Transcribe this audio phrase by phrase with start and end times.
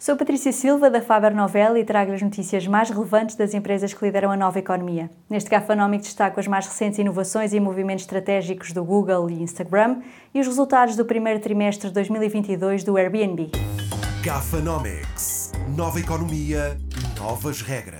[0.00, 4.02] Sou Patrícia Silva, da Faber Novel, e trago as notícias mais relevantes das empresas que
[4.02, 5.10] lideram a nova economia.
[5.28, 10.00] Neste Gafanómico destaco as mais recentes inovações e movimentos estratégicos do Google e Instagram
[10.32, 13.50] e os resultados do primeiro trimestre de 2022 do Airbnb.
[14.24, 15.52] Gafanomics.
[15.76, 16.78] Nova economia,
[17.18, 17.99] novas regras.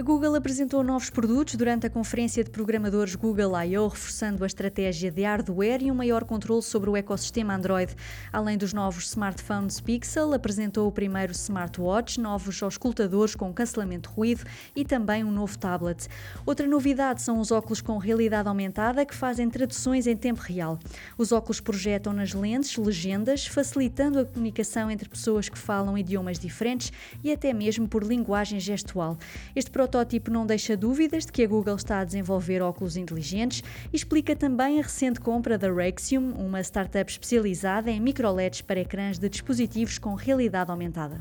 [0.00, 5.10] A Google apresentou novos produtos durante a conferência de programadores Google I.O., reforçando a estratégia
[5.10, 7.94] de hardware e um maior controle sobre o ecossistema Android.
[8.32, 14.44] Além dos novos smartphones Pixel, apresentou o primeiro smartwatch, novos auscultadores com cancelamento de ruído
[14.74, 16.08] e também um novo tablet.
[16.46, 20.78] Outra novidade são os óculos com realidade aumentada que fazem traduções em tempo real.
[21.18, 26.90] Os óculos projetam nas lentes legendas, facilitando a comunicação entre pessoas que falam idiomas diferentes
[27.22, 29.18] e até mesmo por linguagem gestual.
[29.54, 33.96] Este protótipo não deixa dúvidas de que a Google está a desenvolver óculos inteligentes e
[33.96, 39.28] explica também a recente compra da Raxium, uma startup especializada em microLEDs para ecrãs de
[39.28, 41.20] dispositivos com realidade aumentada.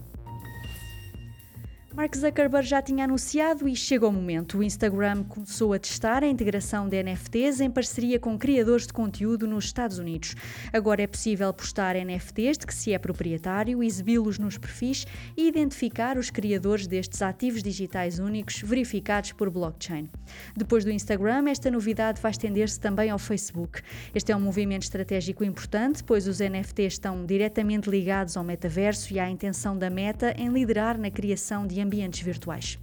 [1.95, 4.59] Mark Zuckerberg já tinha anunciado e chega o momento.
[4.59, 9.47] O Instagram começou a testar a integração de NFTs em parceria com criadores de conteúdo
[9.47, 10.35] nos Estados Unidos.
[10.71, 16.15] Agora é possível postar NFTs de que se é proprietário, exibi-los nos perfis e identificar
[16.15, 20.07] os criadores destes ativos digitais únicos verificados por blockchain.
[20.55, 23.81] Depois do Instagram, esta novidade vai estender-se também ao Facebook.
[24.13, 29.19] Este é um movimento estratégico importante, pois os NFTs estão diretamente ligados ao metaverso e
[29.19, 32.79] à intenção da Meta em liderar na criação de ambientes virtuais.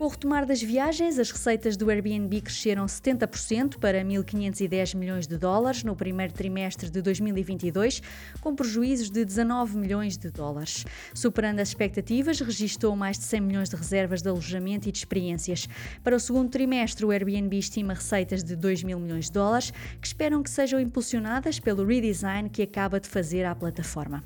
[0.00, 5.36] Com o retomar das viagens, as receitas do Airbnb cresceram 70% para 1.510 milhões de
[5.36, 8.00] dólares no primeiro trimestre de 2022,
[8.40, 10.86] com prejuízos de 19 milhões de dólares.
[11.12, 15.68] Superando as expectativas, registrou mais de 100 milhões de reservas de alojamento e de experiências.
[16.02, 20.06] Para o segundo trimestre, o Airbnb estima receitas de 2 mil milhões de dólares, que
[20.06, 24.22] esperam que sejam impulsionadas pelo redesign que acaba de fazer à plataforma.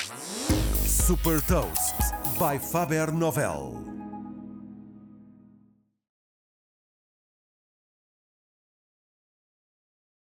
[1.05, 3.94] Super Toast by Faber Novel.